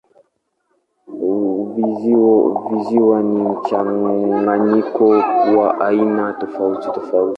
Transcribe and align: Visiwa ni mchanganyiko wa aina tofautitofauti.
Visiwa 2.71 3.23
ni 3.23 3.39
mchanganyiko 3.43 5.07
wa 5.57 5.79
aina 5.87 6.33
tofautitofauti. 6.33 7.29